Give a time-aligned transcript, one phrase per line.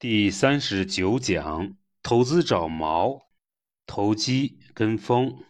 [0.00, 3.26] 第三十九讲：投资找毛，
[3.84, 5.42] 投机跟风。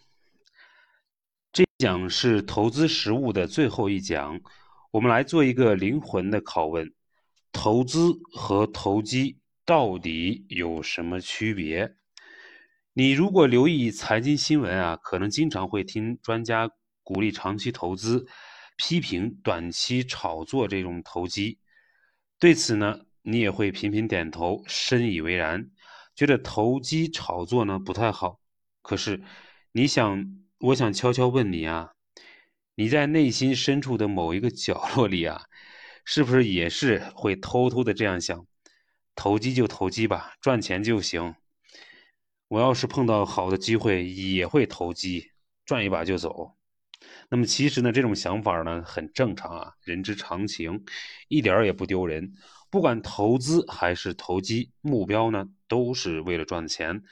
[1.52, 4.40] 这讲是投资实务的最后一讲，
[4.92, 6.94] 我们来做一个灵魂的拷问：
[7.52, 11.96] 投资和投机到底有什么区别？
[12.94, 16.70] 你如果留意财经新闻啊，可能经常会听专家
[17.02, 18.26] 鼓励长期投资，
[18.78, 21.58] 批评短期炒作这种投机。
[22.38, 23.00] 对此呢？
[23.22, 25.70] 你也会频频点头，深以为然，
[26.14, 28.40] 觉得投机炒作呢不太好。
[28.82, 29.22] 可是，
[29.72, 30.24] 你想，
[30.58, 31.92] 我想悄悄问你啊，
[32.74, 35.46] 你在内心深处的某一个角落里啊，
[36.04, 38.46] 是不是也是会偷偷的这样想？
[39.14, 41.34] 投机就投机吧，赚钱就行。
[42.48, 45.32] 我要是碰到好的机会，也会投机，
[45.64, 46.57] 赚一把就走。
[47.30, 50.84] 那么其实呢，这种想法呢很正常啊，人之常情，
[51.28, 52.32] 一点也不丢人。
[52.70, 57.02] 不管投资还是投机，目标呢都是为了赚钱，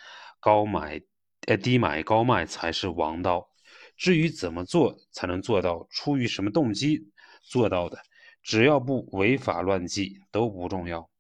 [0.41, 1.03] 高买，
[1.47, 3.49] 呃低买高卖才是王道。
[3.97, 7.11] 至于怎么做才能做到，出于什么动机
[7.43, 7.99] 做到的，
[8.43, 11.11] 只要不违法乱纪都不重要。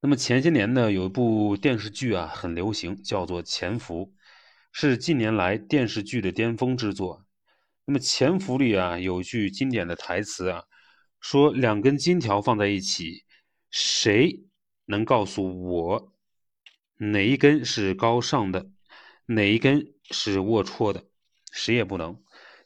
[0.00, 4.06] 那么前些年呢，有一部电视剧啊很流行，叫做《潜伏》，
[4.72, 7.24] 是近年来电视剧的巅峰之作。
[7.84, 10.64] 那么《潜伏》里啊有句经典的台词啊。
[11.20, 13.22] 说两根金条放在一起，
[13.70, 14.42] 谁
[14.86, 16.12] 能告诉我
[16.96, 18.70] 哪一根是高尚的，
[19.26, 21.04] 哪一根是龌龊的？
[21.52, 22.20] 谁也不能。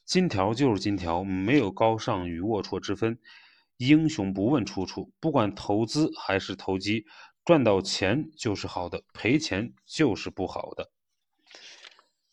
[0.06, 3.18] 金条就是金条，没有高尚与龌龊之分。
[3.76, 7.04] 英雄不问出处，不管投资还是投机，
[7.44, 10.90] 赚到钱就是好的，赔钱就是不好的。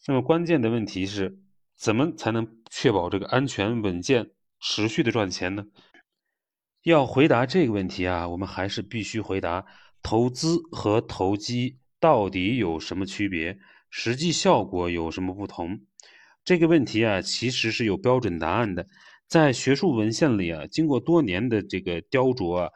[0.05, 1.39] 那么关键的问题是，
[1.77, 5.65] 怎么才能确保这个安全稳健、持续的赚钱呢？
[6.83, 9.65] 要回答这个问题啊，我们还是必须回答
[10.01, 13.57] 投资和投机到底有什么区别，
[13.89, 15.79] 实际效果有什么不同。
[16.43, 18.85] 这个问题啊，其实是有标准答案的。
[19.29, 22.69] 在学术文献里啊，经过多年的这个雕琢啊，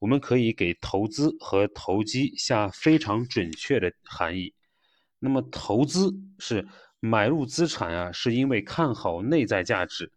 [0.00, 4.52] 我们可以给投资和投机下非常准确的含义。
[5.24, 6.66] 那么，投资是
[6.98, 10.10] 买入资产啊，是因为看好内在价值，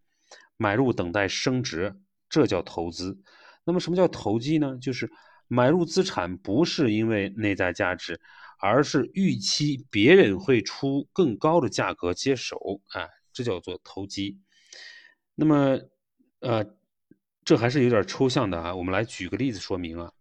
[0.57, 1.95] 买入等待升值。
[2.27, 3.21] 这叫投资，
[3.63, 4.77] 那么什么叫投机呢？
[4.81, 5.09] 就是
[5.47, 8.19] 买入资产不是因为内在价值，
[8.59, 14.39] 而是预期别人会出更高的价格接手，啊，这叫做投机。
[15.35, 15.79] 那么，
[16.39, 16.65] 呃，
[17.45, 18.75] 这还是有点抽象的啊。
[18.75, 20.11] 我们来举个例子说明啊。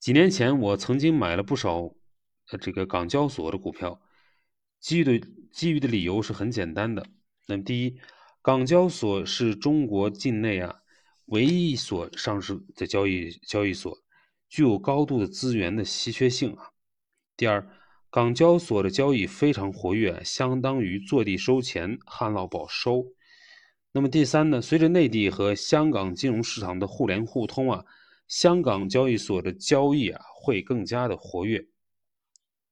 [0.00, 1.94] 几年前我曾经买了不少
[2.58, 4.00] 这个港交所的股票，
[4.80, 7.06] 基于的基于的理由是很简单的。
[7.46, 7.98] 那么第一。
[8.44, 10.80] 港交所是中国境内啊
[11.26, 13.96] 唯一一所上市的交易交易所，
[14.48, 16.72] 具有高度的资源的稀缺性啊。
[17.36, 17.64] 第二，
[18.10, 23.06] 港交所的交易非常活跃，相当于坐地收钱，旱涝保收。
[23.92, 24.60] 那么第三呢？
[24.60, 27.84] 随着内地和香港金融市场的互联互通啊，
[28.26, 31.64] 香港交易所的交易啊会更加的活跃。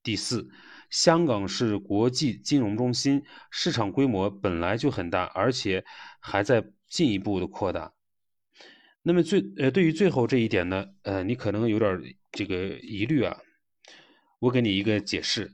[0.02, 0.48] 第四。
[0.90, 5.84] 香港是国际金融中心，市场规模本来就很大，而且
[6.18, 7.92] 还在进一步的扩大。
[9.02, 11.98] 那么最呃，对于最后这一点呢，呃，你可能有点
[12.32, 13.36] 这个疑虑啊。
[14.40, 15.52] 我给你一个解释。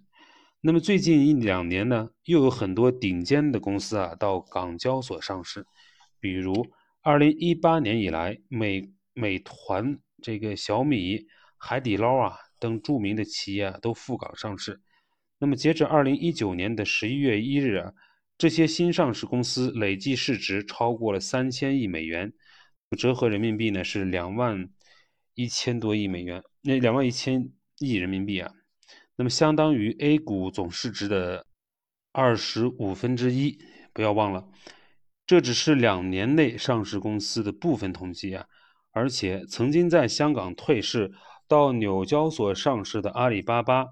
[0.62, 5.66] 那么最近一两年呢，又有很多顶尖的公司啊到港交所上市，
[6.18, 6.66] 比如
[7.02, 11.26] 二零一八年以来，美美团、这个小米、
[11.58, 14.80] 海底捞啊等著名的企业啊都赴港上市。
[15.38, 17.92] 那么，截至二零一九年的十一月一日啊，
[18.38, 22.32] 这些新上市公司累计市值超过了三千亿美元，
[22.96, 24.68] 折合人民币呢是两万
[25.34, 28.50] 一千多亿美元，那两万一千亿人民币啊，
[29.16, 31.46] 那么相当于 A 股总市值的
[32.12, 33.58] 二十五分之一。
[33.92, 34.46] 不要忘了，
[35.26, 38.46] 这只是两年内上市公司的部分统计啊，
[38.90, 41.12] 而且曾经在香港退市
[41.48, 43.86] 到纽交所上市的阿里巴巴。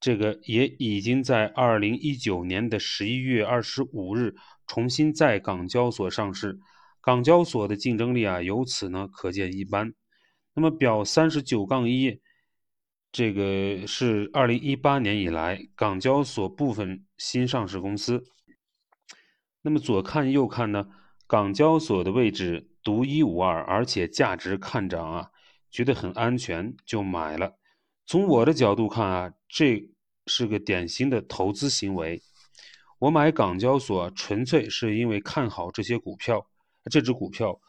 [0.00, 4.36] 这个也已经在二零一九年的十一月二十五日
[4.66, 6.60] 重新在港交所上市，
[7.00, 9.92] 港交所的竞争力啊，由此呢可见一斑。
[10.54, 12.20] 那么表三十九杠一，
[13.10, 18.22] 这个是二零一八年以来港交所部分新上市公司。
[19.62, 20.86] 那么左看右看呢，
[21.26, 25.30] 港交所的位置独一无二，而且价值看涨啊，
[25.70, 27.58] 觉得很安全就买了。
[28.06, 29.88] 从我的角度看啊，这
[30.26, 32.22] 是个典型的投资行为。
[32.98, 36.48] 我买港交所纯粹是因为看好这些股票，
[36.90, 37.60] 这只股票，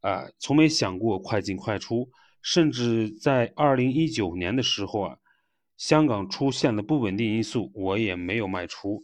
[0.00, 2.10] 啊，从没想过快进快出，
[2.42, 5.18] 甚至在二零一九年的时候啊，
[5.76, 9.02] 香港出现了不稳定因素，我也没有卖出。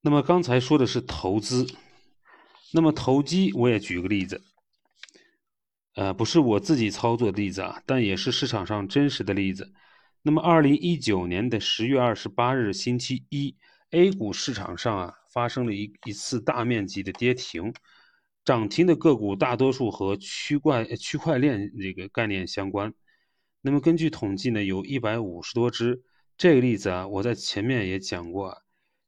[0.00, 1.66] 那么刚才说的是投资，
[2.72, 4.42] 那么投机我也举个例子，
[5.94, 9.72] 呃，不是我自己操作的例子啊，但也是市场上真实的例子。
[10.22, 13.56] 那么二零一九年的十月二十八日星期一
[13.90, 15.14] ，A 股市场上啊。
[15.30, 17.72] 发生了一一次大面积的跌停，
[18.44, 22.92] 涨停的个股大多数和区块区块链这个概念相关。
[23.60, 26.02] 那么根据统计呢，有一百五十多只。
[26.38, 28.62] 这个例子啊，我在前面也讲过。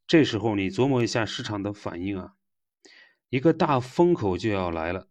[0.06, 2.34] 这时候你琢磨一下市场的反应啊，
[3.30, 5.08] 一个大风口就要来了，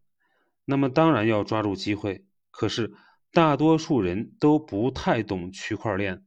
[0.66, 2.24] 那么当然要抓住机会。
[2.52, 2.94] 可是
[3.32, 6.24] 大多数人都不太懂区块链，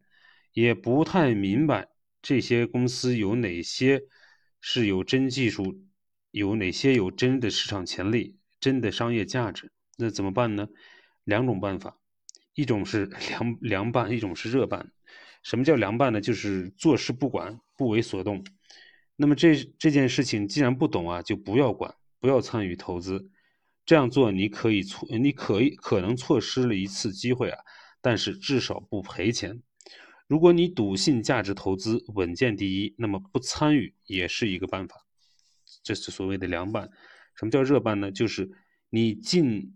[0.52, 1.88] 也不太明白
[2.20, 4.02] 这些公司有哪些。
[4.64, 5.82] 是有真技术，
[6.30, 9.72] 有哪些有真的市场潜力、真的商业价值？
[9.98, 10.68] 那怎么办呢？
[11.24, 11.98] 两种办法，
[12.54, 14.92] 一种是 凉凉拌，一种是热拌。
[15.42, 16.20] 什么叫凉拌呢？
[16.20, 18.44] 就是坐视不管，不为所动。
[19.16, 23.30] 那么这这件事情既然不懂啊，就不要管，不要参与投资。
[23.84, 27.58] 这样做你可以错，你可以可能错失了一次机会啊，
[28.00, 29.60] 但是至少不赔钱。
[30.28, 35.04] 如果你笃信价值投资稳健第一，那么不参与也是一个办法。
[35.82, 36.88] 这是所谓的凉拌。
[37.34, 38.12] 什么叫热拌呢？
[38.12, 38.48] 就是
[38.88, 39.74] 你尽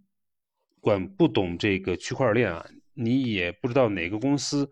[0.81, 4.71] 管不懂这个区块链啊，你也不知道哪个公司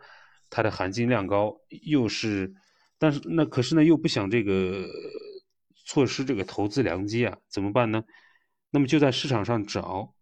[0.49, 2.55] 它的含金量高，又是，
[3.05, 4.89] 但是那可是呢又不想这个
[5.85, 8.03] 错失这个投资良机啊，怎么办呢？
[8.71, 10.15] 那么就在市场上找，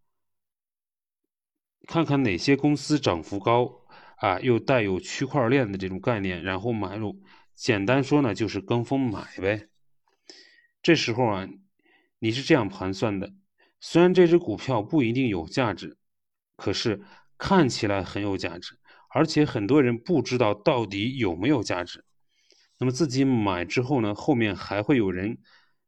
[1.87, 3.79] 看看哪些公司涨幅高。
[4.17, 7.21] 啊，又带有区块链的这种概念，然后买入，
[7.55, 9.67] 简单说呢，就是跟风买呗。
[10.81, 11.49] 这时候啊，
[12.19, 13.33] 你是这样盘算的：
[13.81, 15.97] 虽然这只股票不一定有价值，
[16.55, 17.01] 可是
[17.37, 18.79] 看起来很有价值，
[19.09, 22.05] 而且很多人不知道到底有没有价值。
[22.79, 25.37] 那么自己买之后呢，后面还会有人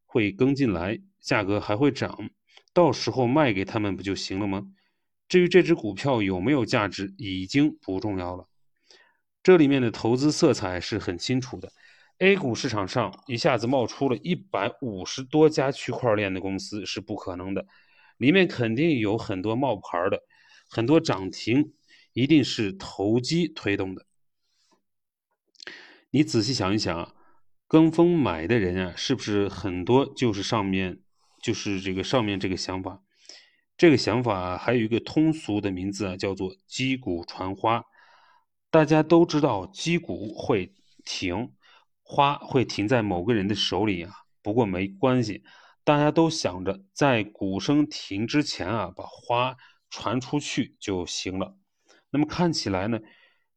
[0.06, 2.30] 会跟进来，价格还会涨，
[2.74, 4.68] 到时候卖给他们不就行了吗？
[5.28, 8.48] 至于这只股票有没有价值，已经不重要了。
[9.42, 11.72] 这里面的投资色彩是很清楚的。
[12.20, 17.66] A 股市场上一下子冒出了一百五十多家区块链的公司是不可能的，
[18.18, 20.22] 里面肯定有很多冒牌的，
[20.70, 21.74] 很多涨停
[22.14, 24.06] 一定是投机推动的。
[26.16, 27.14] 你仔细想一想啊，
[27.68, 31.02] 跟风买的人啊，是不是很多就是上面
[31.44, 33.02] 就是这个上面这个想法？
[33.76, 37.84] 这个想法还有一个通俗的名字啊，叫做“击鼓传花”。
[38.72, 40.74] 大家都知道，击鼓会
[41.04, 41.52] 停，
[42.02, 44.14] 花会停在某个人的手里啊。
[44.42, 45.44] 不过没关系，
[45.84, 49.58] 大家都想着在鼓声停之前啊，把花
[49.90, 51.58] 传出去就行了。
[52.10, 53.02] 那么看起来呢，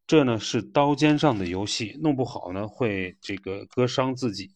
[0.09, 4.51] 这呢是刀尖上的游戏，弄不好呢会这个割伤自己。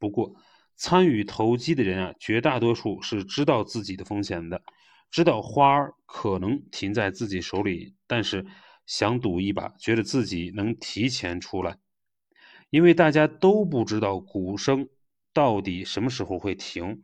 [0.00, 0.34] 不过
[0.74, 4.60] 参与投机的人啊，绝大多数是知道自己的风险的。
[5.08, 8.44] 知道花儿可能停在自己手里，但是
[8.84, 11.78] 想赌一把，觉得自己能提前出来，
[12.70, 14.88] 因为大家都不知道鼓声
[15.32, 17.00] 到底什么时候会停，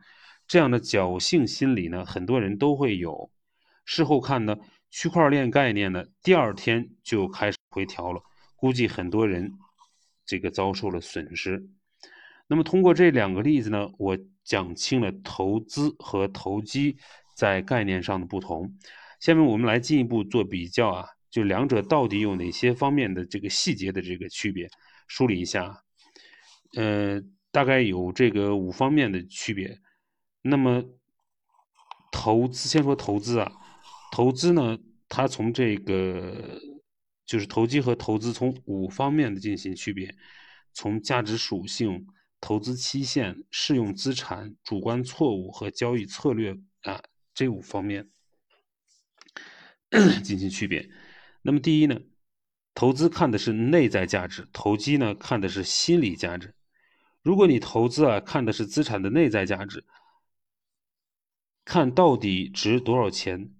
[0.48, 3.30] 这样的侥幸心理呢，很多人都会有。
[3.84, 4.56] 事后看呢，
[4.90, 8.22] 区块链概念呢，第二天就开始回调了，
[8.56, 9.52] 估计很多人
[10.24, 11.68] 这个遭受了损失。
[12.46, 16.96] 那么通过这两个例子呢，我讲清了投资和投机。
[17.36, 18.78] 在概念上的不同，
[19.20, 24.66] 下面我们来进一步做比较啊，就两者到底有哪些方面的这个细节的这个区别，
[25.06, 25.82] 梳理一下。
[26.76, 27.20] 呃，
[27.52, 29.78] 大概有这个五方面的区别。
[30.40, 30.82] 那么
[32.10, 33.52] 投资，先说投资啊，
[34.12, 36.58] 投资呢，它从这个
[37.26, 40.16] 就是投机和投资从五方面的进行区别，
[40.72, 42.06] 从价值属性、
[42.40, 47.02] 投资期限、适用资产、主观错误和交易策略啊。
[47.34, 48.08] 这五方面
[50.24, 50.88] 进行区别。
[51.42, 52.00] 那么第一呢，
[52.72, 56.54] 投资看的是内在价值，投机呢看的是心理价值。
[57.22, 59.84] 如果你投资啊看的是资产的内在价值，
[61.64, 63.52] 看到底值多少钱，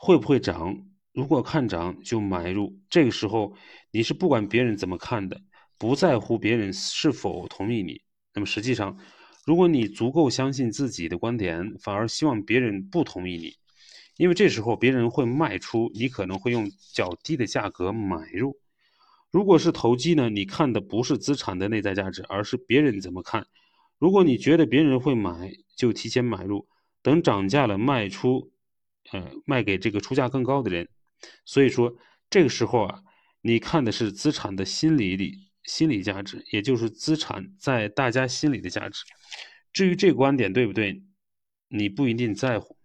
[0.00, 0.88] 会不会涨？
[1.14, 2.78] 如果看涨就买入。
[2.90, 3.54] 这个时候
[3.90, 5.40] 你是不管别人怎么看的，
[5.78, 8.02] 不在乎别人是否同意你。
[8.34, 8.98] 那么实际上。
[9.46, 13.52] 如果你足够相信自己的观点，反而希望别人不同意你，
[14.16, 18.58] 因为这时候别人会卖出，你可能会用较低的价格买入。
[19.30, 20.30] 如果是投机呢？
[20.30, 23.46] 你看的不是资产的内在价值，而是别人怎么看。
[23.98, 26.66] 如果你觉得别人会买，就提前买入，
[27.02, 28.50] 等涨价了卖出，
[29.12, 30.88] 呃，卖给这个出价更高的人。
[31.44, 31.94] 所以说，
[32.28, 33.02] 这个时候啊，
[33.42, 39.04] 你看的是资产的心理里心理价值，也就是资产在大家心里的价值。
[39.72, 41.02] 至于这个观点对不对，
[41.68, 42.76] 你不一定在乎。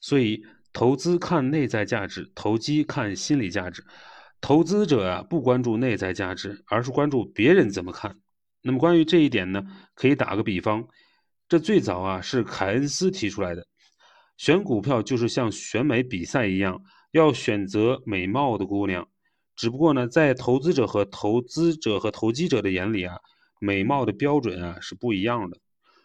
[0.00, 3.84] 所以，投资看内在价值，投机看心理价值。
[4.40, 8.18] 投资者啊，不关注内在价值，而是关注别人怎么看。
[8.62, 9.62] 那么，关于这一点呢，
[9.94, 10.88] 可以打个比方，
[11.48, 13.66] 这最早啊是凯恩斯提出来的。
[14.40, 19.06] 选股票就是像选美比赛一样，要选择美貌的姑娘。
[19.54, 23.18] 只不过呢，在投资者和投资者和投机者的眼里啊，
[23.60, 25.58] 美貌的标准啊是不一样的。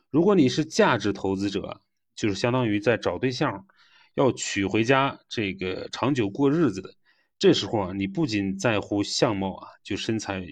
[0.10, 1.80] 如果你是价值投资者，
[2.14, 3.66] 就是相当于在找对象，
[4.16, 6.94] 要娶回家这个长久过日子的。
[7.40, 10.46] 这时候啊，你不仅在乎相貌啊，就身材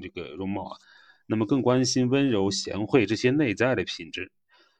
[0.00, 0.78] 这个容貌啊，
[1.26, 4.32] 那么更关心温柔贤惠这些内在的品质。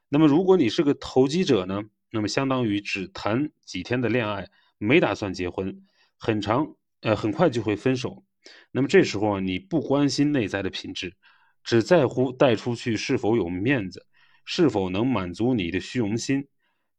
[0.08, 1.82] 那么如果你是个投机者呢？
[2.10, 4.48] 那么相当于只谈几天的恋爱，
[4.78, 5.84] 没打算结婚，
[6.18, 8.24] 很长，呃，很快就会分手。
[8.72, 11.14] 那么这时候啊，你不关心内在的品质，
[11.62, 14.06] 只在乎带出去是否有面子，
[14.44, 16.46] 是否能满足你的虚荣心。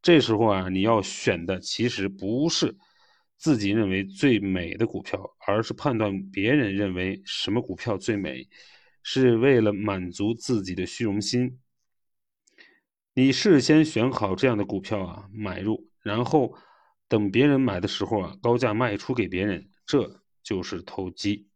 [0.01, 2.75] 这时候啊，你要选的其实不是
[3.37, 8.47] 自己认为最美的股票，而是判断别人认为什么股票最美，
[9.03, 11.59] 是为了满足自己的虚荣心。
[13.13, 16.55] 你事先选好这样的股票啊，买入，然后
[17.09, 21.49] 等别人买的时候啊，高价卖出给别人，这就是投机。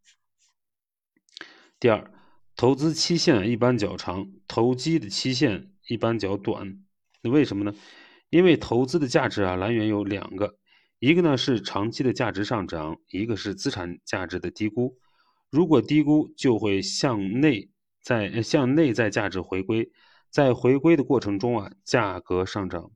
[1.80, 2.12] 第二，
[2.58, 6.84] 投资期限一般较长，投机的期限一般较短。
[7.22, 7.74] 那为什么呢？
[8.30, 10.58] 因为投资的价值啊来源有两个，
[11.00, 14.98] 一个呢是长期的价值上涨，一个是资产价值的低估。
[15.50, 17.70] 如果低估，就会向内
[18.02, 19.90] 在向内在价值回归。
[20.36, 22.92] 在回归的过程中啊，价格上涨，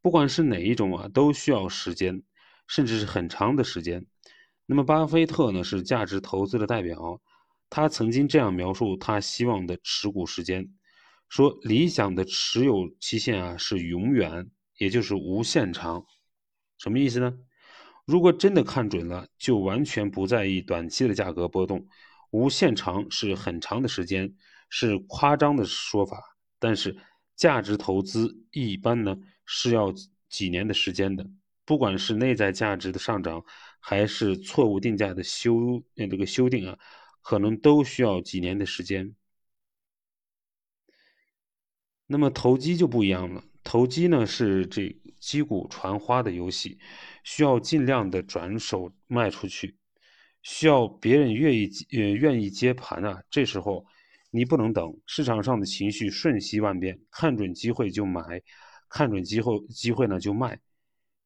[0.00, 2.24] 不管是哪一种啊，都需要时间，
[2.66, 4.04] 甚至是很长的时间。
[4.66, 7.20] 那么，巴菲特呢是价值投资的代表，
[7.70, 10.74] 他曾经这样描述他希望的持股时间，
[11.28, 16.04] 说理想的持有期限啊是永远，也就是无限长。
[16.78, 17.32] 什么意思呢？
[18.04, 21.86] 如果真的看准了，就完全不在意短期的价格波动。
[22.32, 24.34] 无限长是很长的时间，
[24.68, 26.20] 是夸张的说法。
[26.62, 26.96] 但是
[27.34, 29.92] 价值投资一般呢是要
[30.28, 31.28] 几年的时间的，
[31.64, 33.44] 不管是内在价值的上涨，
[33.80, 36.78] 还是错误定价的修呃这个修订啊，
[37.20, 39.12] 可能都需要几年的时间。
[42.06, 46.78] 那么投机就不一样了，投机呢是这击鼓传花的游戏，
[47.24, 49.76] 需要尽量的转手卖出去，
[50.42, 53.84] 需要别人愿意呃愿意接盘啊，这时候。
[54.34, 58.42] 你不能等市场上的情绪瞬息万变，看准机会就买，
[58.88, 60.58] 看准机会机会呢就卖。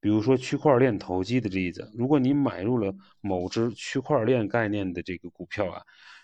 [0.01, 5.81] 比如说区块链投机的例子，如果你买入了某只区块链概念的这个股票啊，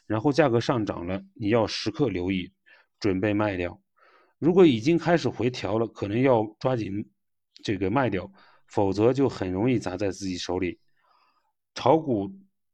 [0.06, 2.52] 然后价格上涨了，你要时刻留意，
[2.98, 3.80] 准备卖掉。
[4.40, 7.08] 如果已经开始回调了，可能要抓紧
[7.62, 8.28] 这个卖掉，
[8.66, 10.80] 否则就很容易砸在自己手里。
[11.76, 12.28] 炒股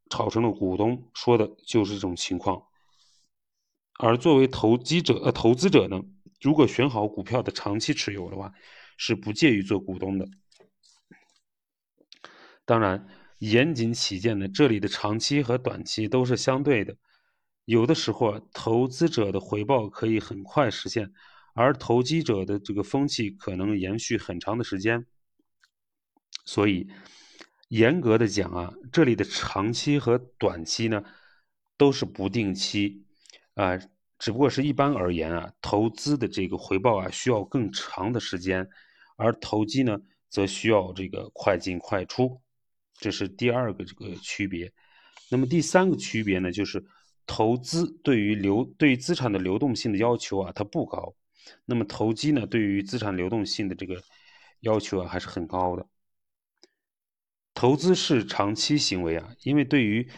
[0.08, 2.62] 炒成了股东，说的就是这种情况。
[3.98, 6.00] 而作为投机者呃投资者呢，
[6.40, 8.52] 如果选好股票的长期持有的话，
[8.96, 10.28] 是不介于做股东的。
[12.64, 16.96] 当然，严谨起见呢，这里的长期和短期都是相对的。
[17.64, 21.12] 有的时候啊，投资者的回报可以很快实现，
[21.54, 25.06] 而投机者的这个风气可能延续很长的时间。
[26.44, 26.86] 所以，
[27.68, 31.02] 严格的讲啊，这里的长期和短期呢，
[31.76, 33.04] 都是不定期。
[33.58, 33.76] 啊，
[34.20, 38.64] 只不过是一般而言啊，投资的这个回报啊需要更长的时间，
[39.16, 39.98] 而投机呢
[40.28, 42.40] 则需要这个快进快出，
[43.00, 44.72] 这是第二个这个区别。
[45.28, 46.80] 那么第三个区别呢，就是
[47.26, 51.12] 投资对于流对于资产的流动性的要求啊它不高，
[51.64, 54.00] 那么投机呢对于资产流动性的这个
[54.60, 55.84] 要求啊还是很高的。
[57.54, 60.08] 投资是长期行为啊，因为对于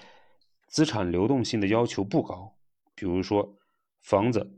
[0.69, 2.55] 资产流动性的要求不高。
[3.01, 3.57] 比如说，
[4.03, 4.53] 房子，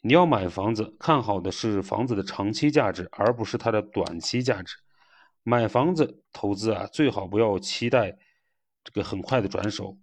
[0.00, 4.74] 你要买房子，看好的是房子的长期价值，而不是它的短期价值。
[5.42, 8.16] 买房子投资啊，最好不要期待
[8.82, 9.98] 这个很快的转手。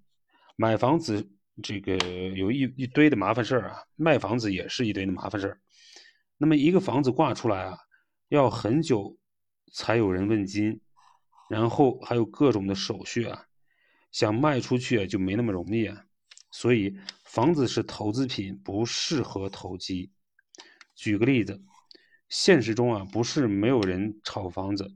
[0.56, 1.28] 买房子
[1.64, 1.98] 这个
[2.36, 5.60] 有一一堆的麻烦事儿啊，卖房子也是一堆的麻烦事儿。
[6.38, 7.76] 那么一个房子挂出来啊，
[8.28, 9.18] 要很久
[9.74, 10.80] 才有人问津，
[11.50, 13.46] 然后还有各种的手续啊，
[14.12, 16.04] 想卖出去啊就没那么容易啊。
[16.60, 20.10] 所以，房子是投资品，不适合投机。
[20.96, 21.62] 举个例子，
[22.30, 24.90] 现实中啊不是没有人炒房子，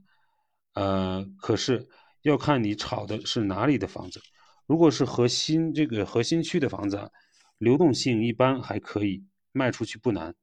[0.74, 1.88] 呃，可是
[2.24, 4.20] 要看你炒的是哪里的房子。
[4.66, 7.12] 如果是核心这个核心区的房子啊，
[7.60, 10.34] 流动性一般还可以，卖出去不难。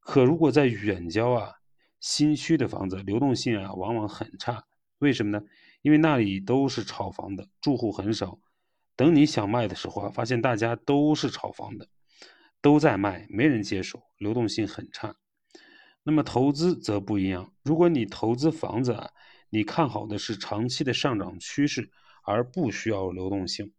[0.00, 1.52] 可如果在远郊啊，
[2.00, 4.64] 新区的房子流动性啊往往很差。
[4.98, 5.44] 为什么呢？
[5.82, 8.40] 因为那里都是炒房的，住户很少。
[8.96, 11.86] 等你想卖的时候啊，发现大家都是炒房的，
[12.62, 15.14] 都在卖，没人接手，流动性很差。
[16.02, 19.10] 那么投资则不一样，如果你投资房子啊，
[19.50, 21.90] 你看好的是长期的上涨趋势，
[22.22, 23.72] 而不需要流动性。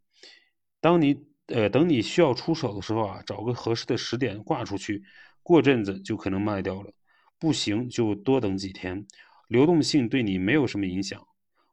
[0.79, 5.03] 当你呃等你需要出手的时候啊，找个合适的时点挂出去，
[5.41, 6.93] 过阵子就可能卖掉了。
[7.39, 9.07] 不行就多等几天，
[9.47, 11.25] 流动性对你没有什么影响。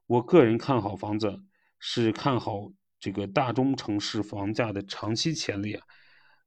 [0.07, 1.43] 我个人看好房子，
[1.79, 2.73] 是看好。
[3.04, 5.87] 这个大中城市房价的长期潜力啊，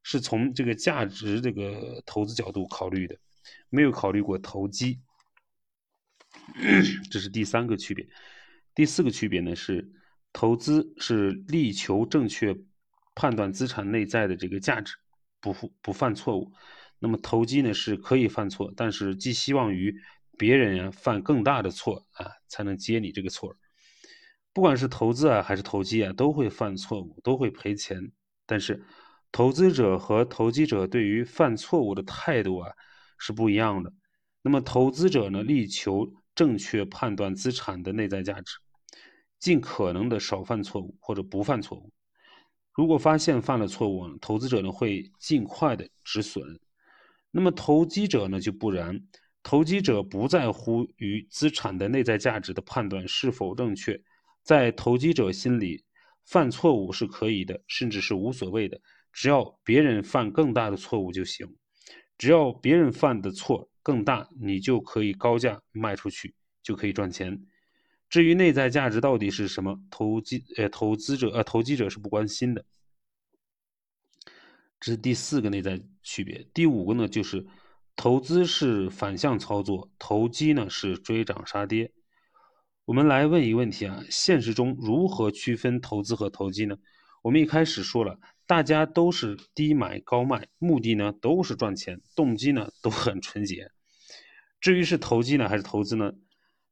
[0.02, 3.16] 是从这个价值这个投资角度考虑的，
[3.70, 5.00] 没有考虑过投机。
[7.12, 8.08] 这是第三个区别。
[8.74, 9.88] 第四个区别呢是，
[10.34, 12.58] 投资是力求正确
[13.14, 14.96] 判断资产内在的这个价值，
[15.40, 16.52] 不不犯错误。
[16.98, 19.96] 那么投机呢是可以犯错，但是寄希望于
[20.40, 23.56] 别人犯更大的错啊，才能接你这个错。
[24.58, 28.12] 不管是投资啊还是投机啊，都会犯错误，都会赔钱。
[28.48, 28.84] 但是，
[29.32, 32.72] 投资者和投机者对于犯错误的态度啊
[33.20, 33.94] 是不一样的。
[34.42, 38.58] 那么，投资者呢，力求正确判断资产的内在价值，
[39.38, 41.92] 尽可能的少犯错误或者不犯错误。
[42.74, 46.60] 如果发现犯了错误，投资者呢会尽快的止损。
[47.30, 49.00] 那么，投机者呢就不然，
[49.44, 54.02] 投机者不在乎于资产的内在价值的判断是否正确。
[54.48, 55.84] 在投机者心里，
[56.24, 58.80] 犯错误是可以的，甚至是无所谓的，
[59.12, 61.46] 只要别人犯更大的错误就行。
[62.18, 67.46] 只要别人犯的错更大，你就可以高价卖出去，就可以赚钱。
[68.08, 72.64] 至于内在价值到底是什么，投机呃投资者呃投机者是不关心的。
[74.80, 76.48] 这是第四个内在区别。
[76.54, 77.46] 第五个呢，就是
[77.98, 81.92] 投资是反向操作，投机呢是追涨杀跌。
[82.88, 86.78] 我们来问一个问题啊，现实中如何区分投资和投机呢？
[87.22, 93.70] 我们一开始说了，大家都是低买高卖，目的呢都是赚钱，动机呢都很纯洁。
[94.62, 96.14] 至于是投机呢还是投资呢，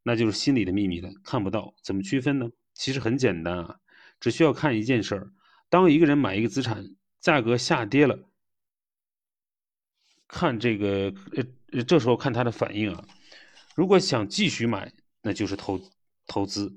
[0.03, 1.73] 那就是心里的秘密了，看不到。
[1.83, 2.47] 怎么区分呢？
[2.73, 3.75] 其实很简单啊，
[4.21, 5.33] 只需要看一件事儿：
[5.67, 8.17] 当一个人买一个资产，价格下跌了，
[10.29, 11.13] 看这个
[11.73, 13.05] 呃，这时候看他的反应啊。
[13.75, 15.77] 如果想继续买，那就是投。
[16.27, 16.75] 投资，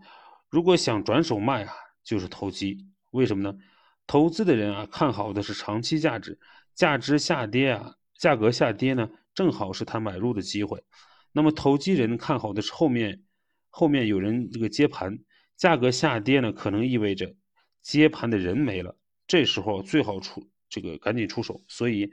[0.48, 2.86] 如果想转手卖啊，就是投机。
[3.10, 3.58] 为什么呢？
[4.06, 6.38] 投资的人啊，看好的是长期价值，
[6.74, 10.84] 价值下跌啊，价格下跌呢，正好是他买入的机会。
[11.32, 13.22] 那么投机人看好的是后面，
[13.68, 15.18] 后面有人这个接盘，
[15.56, 17.34] 价格下跌呢，可能意味着
[17.82, 21.62] 接盘的人没了，这时候最好出这个赶紧出手。
[21.68, 22.10] 所以，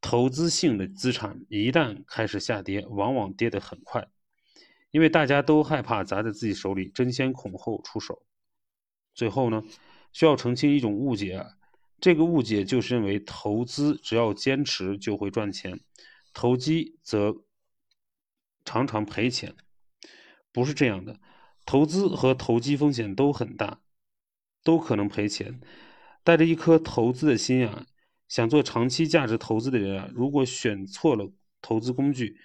[0.00, 4.06] 投资性的资产一旦开始下跌，往往跌得很快。
[4.96, 8.22] 因为大家都害怕砸在自己手里，争先恐后出手。
[9.14, 9.62] 最后呢，
[10.10, 11.58] 需要澄清一种误解啊，
[12.00, 15.78] 这个误解就是认为投资只要坚持就会赚钱，
[16.32, 17.44] 投机则
[18.64, 19.54] 常常赔钱。
[20.50, 21.20] 不是这样的，
[21.66, 23.82] 投资和投机风险都很大，
[24.64, 25.60] 都可能赔钱。
[26.24, 27.84] 带着一颗投资的心啊，
[28.28, 31.30] 想做长期价值投资的人啊，如果选错了
[31.60, 32.40] 投资工具。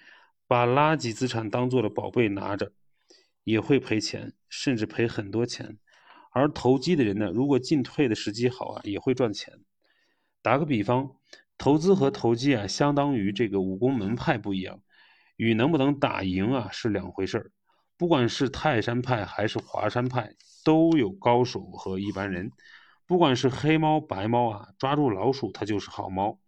[0.52, 2.72] 把垃圾资产当做了宝贝拿着，
[3.42, 5.78] 也会赔钱，甚至赔很多钱。
[6.30, 9.60] 而投机的人呢，如果进退的时机好啊，也会赚钱。
[10.42, 11.16] 打个比方，
[11.56, 14.82] 投资和投机啊，相当于这个武功门派不一样，
[15.36, 17.50] 与能不能打赢啊是两回事儿。
[17.96, 22.50] 不管是泰山派还是华山派，都有高手和一般人。
[23.06, 26.38] 不管是黑猫白猫啊，抓住老鼠它就是好猫。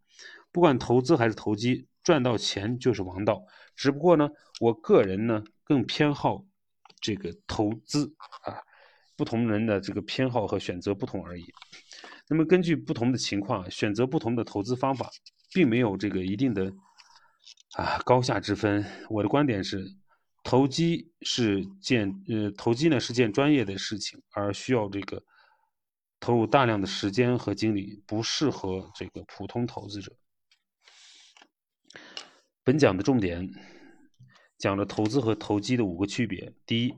[0.52, 3.42] 不管投资还是投机，赚到钱就是王道。
[3.74, 6.44] 只不过呢，我个人呢更偏好
[7.00, 8.14] 这个投资
[8.44, 8.54] 啊，
[9.16, 11.44] 不同人的这个偏好和选择不同而已。
[12.28, 15.10] 那么根据不同的情况选择不同的投资方法，
[15.52, 16.72] 并没有这个一定的
[17.76, 18.84] 啊高下之分。
[19.10, 19.84] 我的观点是，
[20.42, 25.22] 投机是件呃投机呢是件专业的事情，而需要这个
[26.18, 30.10] 投入大量的时间和精力，不适合这个普通投资者。
[32.64, 33.50] 本讲的重点
[34.56, 36.54] 讲了投资和投机的五个区别。
[36.64, 36.94] 第一，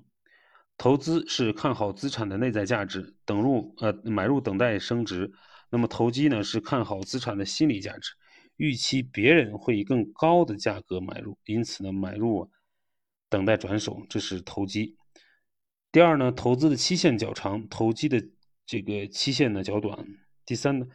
[0.79, 5.33] 投资是看好资产的内在价值，等入呃买入等待升值；
[5.71, 8.13] 那么投机呢是看好资产的心理价值，
[8.57, 12.49] 预期别人会以更高的价格买入，因此呢买入，
[13.29, 14.97] 等待转手，这是投机。
[15.91, 18.23] 第二呢，投资的期限较长，投机的
[18.65, 20.07] 这个期限呢较短。
[20.45, 20.87] 第三呢，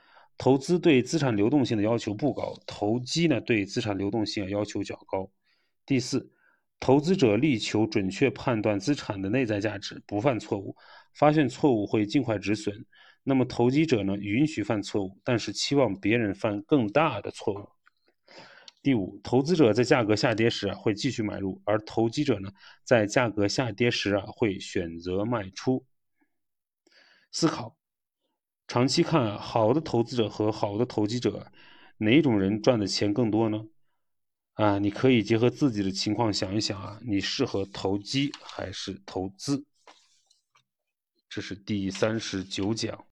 [0.42, 5.30] 投资对资产流动性的要求不高，投机呢对资产流动性要求较高。
[5.86, 6.32] 第四，
[6.80, 10.76] 投资者力求准确判断资产的内在价值，不犯错误，
[11.14, 12.88] 发现错误会尽快止损。
[13.22, 17.70] 那么投机者呢，允许犯错误，但是期望别人犯更大的错误。
[18.82, 22.50] 第五，投资者在价格下跌时啊，会继续买入，而投机者呢，
[22.84, 25.86] 在价格下跌时啊，会选择卖出。
[27.32, 27.78] 思考，
[28.72, 31.52] 长期看，好的投资者和好的投机者，
[31.98, 33.66] 哪种人赚的钱更多呢？
[34.54, 39.66] 啊，你可以结合自己的情况想一想啊，你适合投机还是投资？
[41.28, 43.06] 这是第三十九讲。